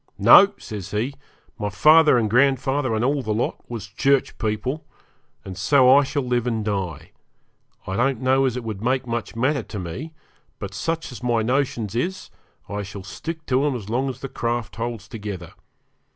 [0.17, 1.13] 'No!' he says,
[1.59, 4.83] 'my father and grandfather, and all the lot, was Church people,
[5.45, 7.11] and so I shall live and die.
[7.85, 10.15] I don't know as it would make much matter to me,
[10.57, 12.31] but such as my notions is,
[12.67, 15.53] I shall stick to 'em as long as the craft holds together.